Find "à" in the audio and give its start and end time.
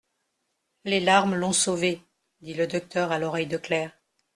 3.11-3.19